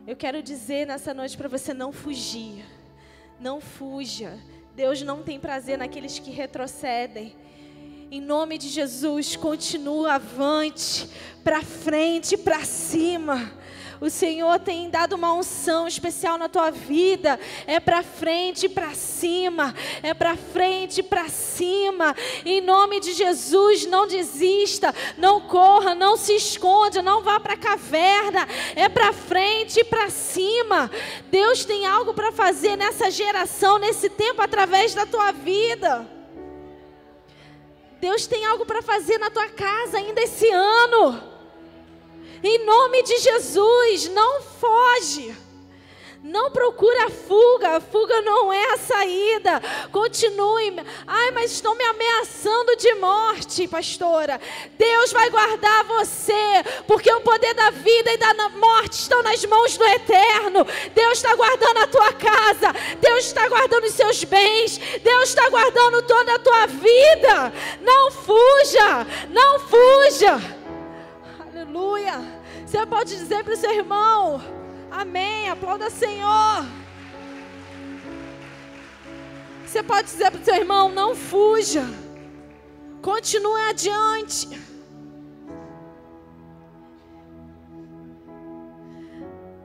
Eu 0.06 0.16
quero 0.16 0.42
dizer 0.42 0.86
nessa 0.86 1.14
noite 1.14 1.36
para 1.36 1.48
você 1.48 1.72
não 1.72 1.92
fugir. 1.92 2.64
Não 3.40 3.60
fuja. 3.60 4.38
Deus 4.74 5.00
não 5.02 5.22
tem 5.22 5.38
prazer 5.38 5.78
naqueles 5.78 6.18
que 6.18 6.32
retrocedem. 6.32 7.32
Em 8.10 8.20
nome 8.20 8.58
de 8.58 8.68
Jesus, 8.68 9.36
continua 9.36 10.14
avante, 10.14 11.08
para 11.44 11.62
frente, 11.62 12.36
para 12.36 12.64
cima. 12.64 13.52
O 14.00 14.10
Senhor 14.10 14.58
tem 14.58 14.90
dado 14.90 15.14
uma 15.14 15.32
unção 15.32 15.86
especial 15.86 16.36
na 16.36 16.48
tua 16.48 16.70
vida. 16.70 17.38
É 17.66 17.78
para 17.78 18.02
frente 18.02 18.66
e 18.66 18.68
para 18.68 18.94
cima. 18.94 19.74
É 20.02 20.12
para 20.12 20.36
frente 20.36 20.98
e 20.98 21.02
para 21.02 21.28
cima. 21.28 22.14
Em 22.44 22.60
nome 22.60 23.00
de 23.00 23.12
Jesus, 23.12 23.86
não 23.86 24.06
desista, 24.06 24.94
não 25.16 25.40
corra, 25.40 25.94
não 25.94 26.16
se 26.16 26.34
esconda, 26.34 27.02
não 27.02 27.22
vá 27.22 27.38
para 27.38 27.54
a 27.54 27.58
caverna. 27.58 28.46
É 28.74 28.88
para 28.88 29.12
frente 29.12 29.80
e 29.80 29.84
para 29.84 30.10
cima. 30.10 30.90
Deus 31.30 31.64
tem 31.64 31.86
algo 31.86 32.12
para 32.12 32.32
fazer 32.32 32.76
nessa 32.76 33.10
geração, 33.10 33.78
nesse 33.78 34.08
tempo 34.08 34.42
através 34.42 34.94
da 34.94 35.06
tua 35.06 35.32
vida. 35.32 36.08
Deus 38.00 38.26
tem 38.26 38.44
algo 38.44 38.66
para 38.66 38.82
fazer 38.82 39.18
na 39.18 39.30
tua 39.30 39.48
casa 39.48 39.96
ainda 39.96 40.20
esse 40.20 40.50
ano. 40.50 41.33
Em 42.46 42.62
nome 42.66 43.02
de 43.02 43.16
Jesus, 43.20 44.08
não 44.10 44.42
foge. 44.42 45.34
Não 46.22 46.50
procura 46.50 47.06
a 47.06 47.10
fuga, 47.10 47.76
a 47.76 47.80
fuga 47.80 48.20
não 48.20 48.52
é 48.52 48.72
a 48.72 48.78
saída. 48.78 49.62
Continue. 49.90 50.74
Ai, 51.06 51.30
mas 51.30 51.52
estão 51.52 51.74
me 51.74 51.84
ameaçando 51.84 52.76
de 52.76 52.94
morte, 52.94 53.66
pastora. 53.66 54.38
Deus 54.78 55.12
vai 55.12 55.30
guardar 55.30 55.84
você, 55.84 56.64
porque 56.86 57.10
o 57.12 57.20
poder 57.20 57.54
da 57.54 57.70
vida 57.70 58.12
e 58.12 58.18
da 58.18 58.34
morte 58.50 58.92
estão 58.92 59.22
nas 59.22 59.42
mãos 59.46 59.76
do 59.78 59.84
eterno. 59.84 60.66
Deus 60.94 61.18
está 61.18 61.34
guardando 61.34 61.78
a 61.78 61.86
tua 61.86 62.12
casa, 62.12 62.72
Deus 63.00 63.26
está 63.26 63.48
guardando 63.48 63.84
os 63.84 63.94
seus 63.94 64.22
bens, 64.24 64.78
Deus 65.02 65.30
está 65.30 65.48
guardando 65.48 66.02
toda 66.02 66.34
a 66.34 66.38
tua 66.38 66.66
vida. 66.66 67.52
Não 67.80 68.10
fuja, 68.10 69.06
não 69.30 69.60
fuja. 69.60 70.53
Aleluia. 71.74 72.20
Você 72.64 72.86
pode 72.86 73.16
dizer 73.16 73.42
para 73.42 73.52
o 73.52 73.56
seu 73.56 73.72
irmão. 73.72 74.40
Amém. 74.88 75.48
Aplauda 75.48 75.90
Senhor. 75.90 76.64
Você 79.66 79.82
pode 79.82 80.06
dizer 80.06 80.30
para 80.30 80.40
o 80.40 80.44
seu 80.44 80.54
irmão: 80.54 80.88
não 80.92 81.16
fuja. 81.16 81.82
Continue 83.02 83.60
adiante. 83.62 84.48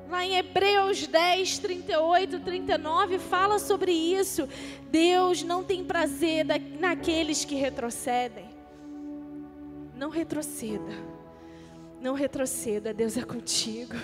Lá 0.10 0.26
em 0.26 0.36
Hebreus 0.36 1.06
10, 1.06 1.60
38, 1.60 2.40
39, 2.40 3.20
fala 3.20 3.60
sobre 3.60 3.92
isso. 3.92 4.50
Deus 4.90 5.44
não 5.44 5.64
tem 5.64 5.86
prazer 5.86 6.44
naqueles 6.80 7.46
que 7.46 7.54
retrocedem. 7.54 8.50
Não 9.96 10.10
retroceda. 10.10 11.09
Não 12.02 12.14
retroceda. 12.14 12.94
Deus 12.94 13.18
é 13.18 13.22
contigo. 13.22 13.96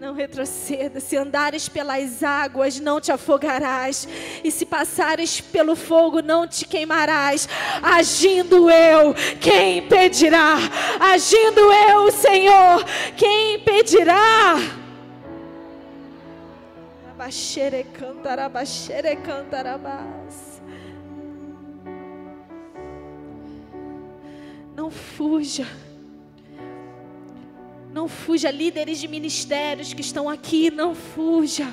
Não 0.00 0.14
retroceda, 0.14 0.98
se 0.98 1.14
andares 1.14 1.68
pelas 1.68 2.22
águas, 2.22 2.80
não 2.80 3.02
te 3.02 3.12
afogarás, 3.12 4.08
e 4.42 4.50
se 4.50 4.64
passares 4.64 5.42
pelo 5.42 5.76
fogo, 5.76 6.22
não 6.22 6.48
te 6.48 6.64
queimarás. 6.64 7.46
Agindo 7.82 8.70
eu, 8.70 9.14
quem 9.38 9.76
impedirá? 9.76 10.56
Agindo 10.98 11.60
eu, 11.60 12.10
Senhor, 12.12 12.82
quem 13.14 13.56
impedirá? 13.56 14.54
Não 24.74 24.90
fuja. 24.90 25.66
Não 27.92 28.06
fuja, 28.08 28.50
líderes 28.50 29.00
de 29.00 29.08
ministérios 29.08 29.92
que 29.92 30.00
estão 30.00 30.28
aqui, 30.28 30.70
não 30.70 30.94
fuja. 30.94 31.72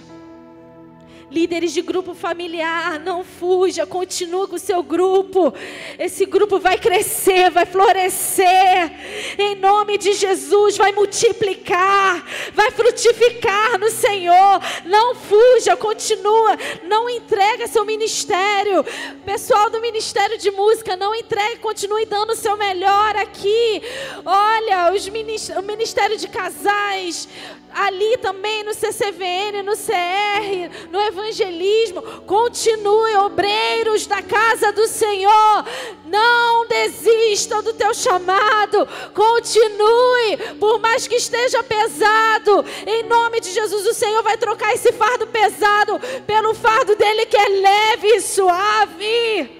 Líderes 1.29 1.73
de 1.73 1.81
grupo 1.81 2.13
familiar, 2.13 2.99
não 2.99 3.23
fuja, 3.23 3.85
continue 3.85 4.47
com 4.47 4.55
o 4.55 4.59
seu 4.59 4.81
grupo. 4.81 5.53
Esse 5.99 6.25
grupo 6.25 6.57
vai 6.57 6.77
crescer, 6.77 7.51
vai 7.51 7.65
florescer. 7.65 8.91
Em 9.37 9.55
nome 9.55 9.97
de 9.97 10.13
Jesus, 10.13 10.77
vai 10.77 10.93
multiplicar, 10.93 12.25
vai 12.53 12.71
frutificar 12.71 13.77
no 13.77 13.89
Senhor. 13.89 14.61
Não 14.85 15.15
fuja, 15.15 15.75
continua. 15.75 16.57
Não 16.83 17.09
entrega 17.09 17.67
seu 17.67 17.83
ministério. 17.83 18.85
Pessoal 19.25 19.69
do 19.69 19.81
Ministério 19.81 20.37
de 20.37 20.49
Música, 20.49 20.95
não 20.95 21.13
entregue, 21.13 21.59
continue 21.59 22.05
dando 22.05 22.31
o 22.31 22.35
seu 22.37 22.55
melhor 22.55 23.17
aqui. 23.17 23.81
Olha, 24.23 24.93
os 24.93 25.07
ministérios, 25.09 25.61
o 25.61 25.67
Ministério 25.67 26.17
de 26.17 26.27
Casais, 26.27 27.27
ali 27.73 28.17
também 28.17 28.63
no 28.63 28.73
CCVN, 28.73 29.61
no 29.63 29.73
CR, 29.73 30.89
no 30.91 30.99
evangelismo. 31.17 32.01
Continue, 32.21 33.15
obreiros 33.17 34.05
da 34.05 34.21
casa 34.21 34.71
do 34.71 34.87
Senhor. 34.87 35.65
Não 36.05 36.67
desista 36.67 37.61
do 37.61 37.73
teu 37.73 37.93
chamado. 37.93 38.87
Continue, 39.13 40.55
por 40.59 40.79
mais 40.79 41.07
que 41.07 41.15
esteja 41.15 41.63
pesado. 41.63 42.63
Em 42.85 43.03
nome 43.03 43.39
de 43.39 43.51
Jesus, 43.51 43.85
o 43.87 43.93
Senhor 43.93 44.21
vai 44.21 44.37
trocar 44.37 44.73
esse 44.73 44.91
fardo 44.93 45.27
pesado 45.27 45.99
pelo 46.25 46.53
fardo 46.53 46.95
dele 46.95 47.25
que 47.25 47.37
é 47.37 47.49
leve 47.49 48.07
e 48.07 48.21
suave. 48.21 49.57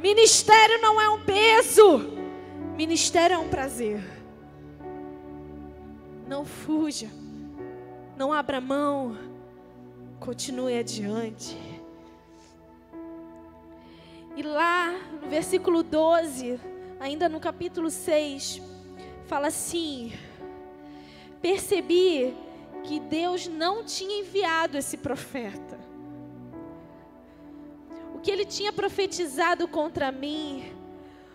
Ministério 0.00 0.82
não 0.82 1.00
é 1.00 1.08
um 1.08 1.20
peso, 1.20 1.98
ministério 2.76 3.34
é 3.34 3.38
um 3.38 3.48
prazer. 3.48 4.04
Não 6.26 6.44
fuja. 6.44 7.10
Não 8.16 8.32
abra 8.32 8.60
mão. 8.60 9.33
Continue 10.20 10.78
adiante. 10.78 11.56
E 14.36 14.42
lá 14.42 14.92
no 15.22 15.28
versículo 15.28 15.82
12, 15.82 16.58
ainda 16.98 17.28
no 17.28 17.38
capítulo 17.38 17.90
6, 17.90 18.60
fala 19.26 19.48
assim: 19.48 20.12
Percebi 21.40 22.34
que 22.82 22.98
Deus 22.98 23.46
não 23.46 23.84
tinha 23.84 24.20
enviado 24.20 24.76
esse 24.76 24.96
profeta. 24.96 25.78
O 28.14 28.18
que 28.18 28.30
ele 28.30 28.44
tinha 28.44 28.72
profetizado 28.72 29.68
contra 29.68 30.10
mim 30.10 30.64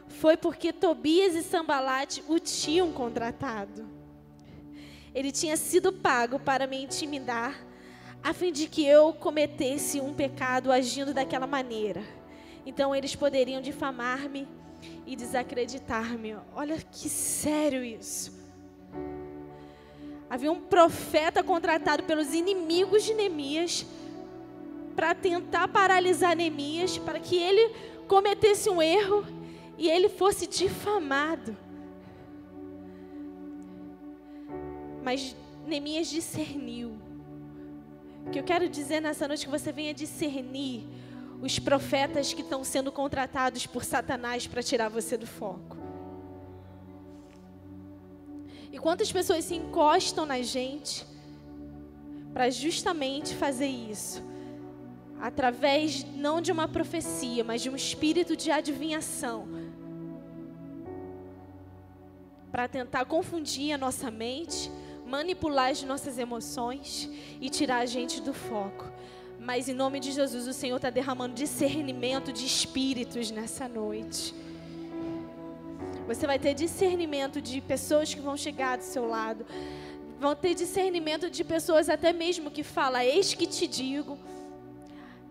foi 0.07 0.35
porque 0.35 0.73
Tobias 0.73 1.35
e 1.35 1.43
Sambalate 1.43 2.23
o 2.27 2.39
tinham 2.39 2.91
contratado. 2.91 3.87
Ele 5.13 5.31
tinha 5.31 5.55
sido 5.55 5.91
pago 5.91 6.39
para 6.39 6.67
me 6.67 6.83
intimidar, 6.83 7.65
a 8.23 8.33
fim 8.33 8.51
de 8.51 8.67
que 8.67 8.85
eu 8.85 9.13
cometesse 9.13 9.99
um 9.99 10.13
pecado 10.13 10.71
agindo 10.71 11.13
daquela 11.13 11.47
maneira. 11.47 12.03
Então 12.65 12.93
eles 12.93 13.15
poderiam 13.15 13.61
difamar-me 13.61 14.47
e 15.05 15.15
desacreditar-me. 15.15 16.35
Olha 16.55 16.77
que 16.77 17.09
sério 17.09 17.83
isso. 17.83 18.37
Havia 20.29 20.51
um 20.51 20.61
profeta 20.61 21.43
contratado 21.43 22.03
pelos 22.03 22.33
inimigos 22.33 23.03
de 23.03 23.13
Neemias 23.13 23.85
para 24.95 25.15
tentar 25.15 25.67
paralisar 25.69 26.35
Neemias, 26.35 26.97
para 26.97 27.19
que 27.19 27.35
ele 27.35 27.73
cometesse 28.07 28.69
um 28.69 28.81
erro 28.81 29.25
e 29.77 29.89
ele 29.89 30.09
fosse 30.09 30.45
difamado. 30.45 31.57
Mas 35.01 35.35
Neemias 35.65 36.09
discerniu. 36.09 37.08
O 38.25 38.29
que 38.31 38.39
eu 38.39 38.43
quero 38.43 38.69
dizer 38.69 39.01
nessa 39.01 39.27
noite 39.27 39.43
é 39.43 39.45
que 39.45 39.51
você 39.51 39.71
venha 39.71 39.93
discernir 39.93 40.87
os 41.41 41.57
profetas 41.57 42.33
que 42.33 42.41
estão 42.41 42.63
sendo 42.63 42.91
contratados 42.91 43.65
por 43.65 43.83
Satanás 43.83 44.45
para 44.45 44.61
tirar 44.61 44.89
você 44.89 45.17
do 45.17 45.25
foco. 45.25 45.77
E 48.71 48.77
quantas 48.77 49.11
pessoas 49.11 49.45
se 49.45 49.55
encostam 49.55 50.25
na 50.25 50.41
gente 50.41 51.05
para 52.33 52.49
justamente 52.49 53.33
fazer 53.35 53.67
isso? 53.67 54.21
Através 55.19 56.05
não 56.15 56.39
de 56.39 56.51
uma 56.51 56.67
profecia, 56.67 57.43
mas 57.43 57.61
de 57.61 57.69
um 57.69 57.75
espírito 57.75 58.35
de 58.35 58.51
adivinhação. 58.51 59.47
Para 62.51 62.67
tentar 62.67 63.05
confundir 63.05 63.73
a 63.73 63.77
nossa 63.77 64.11
mente 64.11 64.71
manipular 65.09 65.71
as 65.71 65.81
nossas 65.83 66.19
emoções 66.19 67.09
e 67.41 67.49
tirar 67.49 67.79
a 67.79 67.85
gente 67.85 68.21
do 68.21 68.33
foco. 68.33 68.85
Mas 69.39 69.67
em 69.67 69.73
nome 69.73 69.99
de 69.99 70.11
Jesus, 70.11 70.47
o 70.47 70.53
Senhor 70.53 70.75
está 70.75 70.89
derramando 70.89 71.33
discernimento 71.33 72.31
de 72.31 72.45
espíritos 72.45 73.31
nessa 73.31 73.67
noite. 73.67 74.35
Você 76.07 76.27
vai 76.27 76.37
ter 76.37 76.53
discernimento 76.53 77.41
de 77.41 77.59
pessoas 77.61 78.13
que 78.13 78.19
vão 78.19 78.37
chegar 78.37 78.77
do 78.77 78.83
seu 78.83 79.07
lado. 79.07 79.45
Vão 80.19 80.35
ter 80.35 80.53
discernimento 80.53 81.29
de 81.29 81.43
pessoas 81.43 81.89
até 81.89 82.11
mesmo 82.11 82.51
que 82.51 82.63
fala, 82.63 83.03
eis 83.03 83.33
que 83.33 83.47
te 83.47 83.65
digo. 83.65 84.17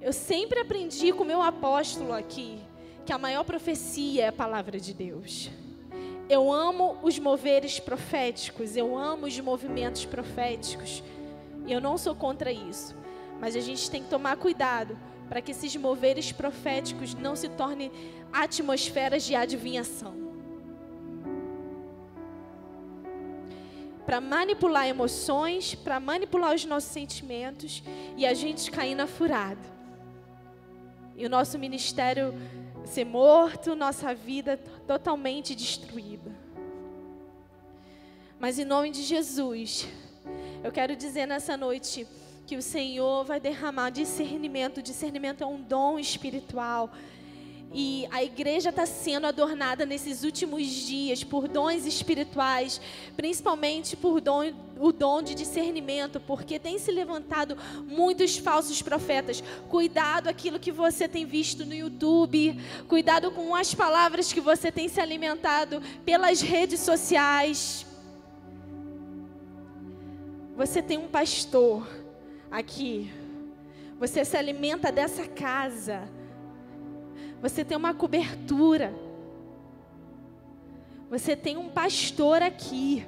Eu 0.01 0.13
sempre 0.13 0.61
aprendi 0.61 1.13
com 1.13 1.23
o 1.23 1.27
meu 1.27 1.43
apóstolo 1.43 2.13
aqui 2.13 2.59
que 3.05 3.13
a 3.13 3.19
maior 3.19 3.45
profecia 3.45 4.25
é 4.25 4.29
a 4.29 4.33
palavra 4.33 4.79
de 4.79 4.95
Deus. 4.95 5.51
Eu 6.29 6.53
amo 6.53 6.99
os 7.03 7.19
moveres 7.19 7.81
proféticos, 7.81 8.77
eu 8.77 8.97
amo 8.97 9.27
os 9.27 9.41
movimentos 9.41 10.05
proféticos. 10.05 11.03
E 11.67 11.73
eu 11.73 11.81
não 11.81 11.97
sou 11.97 12.15
contra 12.15 12.53
isso. 12.53 12.95
Mas 13.41 13.57
a 13.57 13.61
gente 13.61 13.91
tem 13.91 14.03
que 14.03 14.11
tomar 14.11 14.37
cuidado 14.37 14.99
para 15.29 15.41
que 15.41 15.53
esses 15.53 15.75
moveres 15.77 16.31
proféticos 16.33 17.15
não 17.15 17.35
se 17.35 17.49
tornem 17.49 17.91
atmosferas 18.33 19.25
de 19.25 19.35
adivinhação. 19.35 20.15
Para 24.05 24.21
manipular 24.21 24.87
emoções, 24.87 25.75
para 25.75 26.01
manipular 26.01 26.55
os 26.55 26.65
nossos 26.65 26.91
sentimentos 26.91 27.83
e 28.17 28.27
a 28.27 28.35
gente 28.35 28.71
cair 28.71 28.95
na 28.95 29.07
furada. 29.07 29.79
E 31.17 31.27
o 31.27 31.29
nosso 31.29 31.59
ministério 31.59 32.35
ser 32.89 33.05
morto, 33.05 33.75
nossa 33.75 34.15
vida 34.15 34.57
totalmente 34.87 35.55
destruída. 35.55 36.31
Mas 38.41 38.59
em 38.59 38.65
nome 38.65 38.91
de 38.91 39.03
Jesus, 39.03 39.87
eu 40.63 40.73
quero 40.73 40.97
dizer 40.97 41.27
nessa 41.27 41.57
noite 41.57 42.07
que 42.47 42.57
o 42.57 42.63
Senhor 42.63 43.25
vai 43.25 43.39
derramar 43.39 43.91
discernimento. 43.91 44.81
Discernimento 44.81 45.43
é 45.43 45.47
um 45.47 45.61
dom 45.61 45.99
espiritual. 45.99 46.91
E 47.73 48.09
a 48.11 48.25
igreja 48.25 48.71
está 48.71 48.87
sendo 48.87 49.27
adornada 49.27 49.85
nesses 49.85 50.25
últimos 50.25 50.67
dias 50.67 51.23
por 51.23 51.47
dons 51.47 51.85
espirituais, 51.85 52.81
principalmente 53.15 53.95
por 53.95 54.23
dom, 54.23 54.55
o 54.79 54.91
dom 54.91 55.21
de 55.21 55.35
discernimento, 55.35 56.19
porque 56.19 56.59
tem 56.59 56.79
se 56.79 56.91
levantado 56.91 57.59
muitos 57.87 58.39
falsos 58.39 58.81
profetas. 58.81 59.43
Cuidado 59.69 60.29
aquilo 60.29 60.59
que 60.59 60.73
você 60.73 61.07
tem 61.07 61.27
visto 61.27 61.67
no 61.67 61.75
YouTube, 61.75 62.59
cuidado 62.89 63.31
com 63.31 63.55
as 63.55 63.75
palavras 63.75 64.33
que 64.33 64.41
você 64.41 64.73
tem 64.73 64.89
se 64.89 65.01
alimentado 65.01 65.83
pelas 66.07 66.41
redes 66.41 66.81
sociais. 66.81 67.85
Você 70.57 70.81
tem 70.81 70.97
um 70.97 71.07
pastor 71.07 71.87
aqui. 72.51 73.13
Você 74.01 74.25
se 74.25 74.37
alimenta 74.37 74.91
dessa 74.91 75.27
casa. 75.27 76.09
Você 77.41 77.65
tem 77.65 77.77
uma 77.77 77.95
cobertura. 77.95 78.93
Você 81.11 81.35
tem 81.37 81.57
um 81.57 81.69
pastor 81.69 82.43
aqui. 82.43 83.07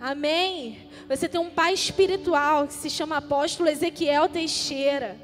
Amém? 0.00 0.88
Você 1.08 1.28
tem 1.28 1.40
um 1.40 1.50
pai 1.50 1.74
espiritual 1.74 2.66
que 2.66 2.72
se 2.72 2.88
chama 2.88 3.16
apóstolo 3.16 3.68
Ezequiel 3.68 4.28
Teixeira. 4.28 5.16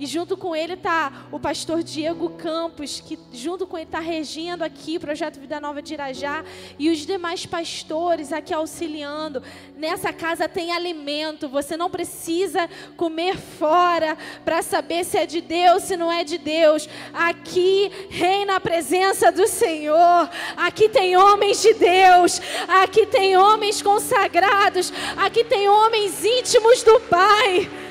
E 0.00 0.06
junto 0.06 0.34
com 0.34 0.56
ele 0.56 0.72
está 0.72 1.12
o 1.30 1.38
pastor 1.38 1.82
Diego 1.82 2.30
Campos, 2.30 3.00
que 3.00 3.18
junto 3.34 3.66
com 3.66 3.76
ele 3.76 3.84
está 3.84 4.00
regendo 4.00 4.64
aqui 4.64 4.96
o 4.96 5.00
Projeto 5.00 5.38
Vida 5.38 5.60
Nova 5.60 5.82
de 5.82 5.92
Irajá. 5.92 6.42
E 6.78 6.88
os 6.88 7.04
demais 7.04 7.44
pastores 7.44 8.32
aqui 8.32 8.54
auxiliando. 8.54 9.42
Nessa 9.76 10.10
casa 10.10 10.48
tem 10.48 10.72
alimento. 10.72 11.50
Você 11.50 11.76
não 11.76 11.90
precisa 11.90 12.66
comer 12.96 13.36
fora 13.36 14.16
para 14.42 14.62
saber 14.62 15.04
se 15.04 15.18
é 15.18 15.26
de 15.26 15.42
Deus, 15.42 15.82
se 15.82 15.98
não 15.98 16.10
é 16.10 16.24
de 16.24 16.38
Deus. 16.38 16.88
Aqui 17.12 17.92
reina 18.08 18.56
a 18.56 18.60
presença 18.60 19.30
do 19.30 19.46
Senhor. 19.46 20.30
Aqui 20.56 20.88
tem 20.88 21.14
homens 21.14 21.60
de 21.60 21.74
Deus. 21.74 22.40
Aqui 22.82 23.04
tem 23.04 23.36
homens 23.36 23.82
consagrados. 23.82 24.90
Aqui 25.18 25.44
tem 25.44 25.68
homens 25.68 26.24
íntimos 26.24 26.82
do 26.82 26.98
Pai. 27.00 27.89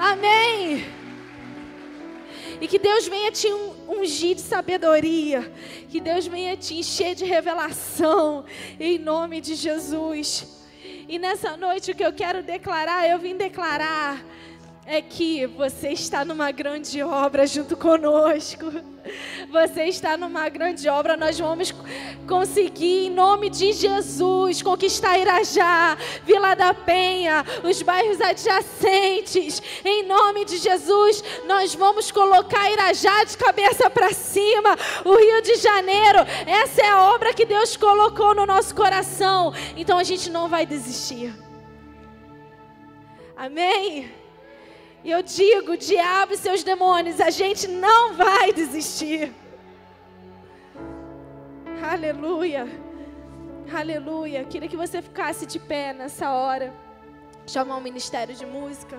Amém. 0.00 0.82
E 2.58 2.66
que 2.66 2.78
Deus 2.78 3.06
venha 3.06 3.30
te 3.30 3.48
ungir 3.86 4.34
de 4.34 4.40
sabedoria. 4.40 5.52
Que 5.90 6.00
Deus 6.00 6.26
venha 6.26 6.56
te 6.56 6.74
encher 6.74 7.14
de 7.14 7.26
revelação. 7.26 8.46
Em 8.78 8.98
nome 8.98 9.42
de 9.42 9.54
Jesus. 9.54 10.64
E 11.06 11.18
nessa 11.18 11.54
noite 11.54 11.90
o 11.90 11.94
que 11.94 12.02
eu 12.02 12.14
quero 12.14 12.42
declarar, 12.42 13.06
eu 13.06 13.18
vim 13.18 13.36
declarar 13.36 14.24
é 14.92 15.00
que 15.00 15.46
você 15.46 15.90
está 15.90 16.24
numa 16.24 16.50
grande 16.50 17.00
obra 17.00 17.46
junto 17.46 17.76
conosco. 17.76 18.66
Você 19.50 19.84
está 19.84 20.16
numa 20.16 20.48
grande 20.48 20.88
obra. 20.88 21.16
Nós 21.16 21.38
vamos 21.38 21.72
conseguir, 22.28 23.06
em 23.06 23.10
nome 23.10 23.48
de 23.48 23.72
Jesus, 23.72 24.62
conquistar 24.62 25.18
Irajá, 25.18 25.96
Vila 26.24 26.54
da 26.54 26.74
Penha, 26.74 27.44
os 27.64 27.80
bairros 27.82 28.20
adjacentes. 28.20 29.62
Em 29.84 30.02
nome 30.06 30.44
de 30.44 30.58
Jesus, 30.58 31.24
nós 31.46 31.74
vamos 31.74 32.10
colocar 32.10 32.70
Irajá 32.70 33.24
de 33.24 33.38
cabeça 33.38 33.88
para 33.88 34.12
cima. 34.12 34.76
O 35.04 35.16
Rio 35.16 35.40
de 35.40 35.54
Janeiro, 35.56 36.18
essa 36.46 36.82
é 36.82 36.88
a 36.88 37.14
obra 37.14 37.32
que 37.32 37.46
Deus 37.46 37.76
colocou 37.76 38.34
no 38.34 38.44
nosso 38.44 38.74
coração. 38.74 39.54
Então 39.76 39.98
a 39.98 40.04
gente 40.04 40.28
não 40.30 40.48
vai 40.48 40.66
desistir. 40.66 41.32
Amém? 43.36 44.19
E 45.02 45.10
eu 45.10 45.22
digo, 45.22 45.76
diabo 45.76 46.34
e 46.34 46.36
seus 46.36 46.62
demônios, 46.62 47.20
a 47.20 47.30
gente 47.30 47.66
não 47.66 48.14
vai 48.14 48.52
desistir. 48.52 49.32
Aleluia. 51.82 52.68
Aleluia. 53.72 54.44
Queria 54.44 54.68
que 54.68 54.76
você 54.76 55.00
ficasse 55.00 55.46
de 55.46 55.58
pé 55.58 55.94
nessa 55.94 56.30
hora. 56.32 56.74
Chamar 57.46 57.76
o 57.76 57.80
ministério 57.80 58.34
de 58.34 58.44
música. 58.44 58.98